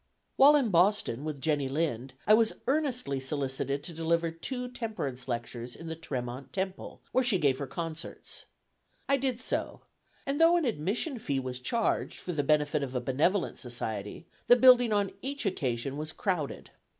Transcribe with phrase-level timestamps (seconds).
[0.35, 5.75] While in Boston with Jenny Lind, I was earnestly solicited to deliver two temperance lectures
[5.75, 8.45] in the Tremont Temple, where she gave her concerts.
[9.07, 9.81] I did so;
[10.25, 14.55] and though an admission fee was charged for the benefit of a benevolent society, the
[14.55, 16.71] building on each occasion was crowded.